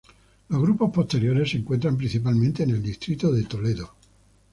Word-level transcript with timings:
Los 0.49 0.59
grupos 0.63 0.89
posteriores 0.91 1.51
se 1.51 1.57
encuentran 1.57 1.95
principalmente 1.95 2.63
en 2.63 2.71
el 2.71 2.81
distrito 2.81 3.31
de 3.31 3.43
Toledo. 3.43 3.93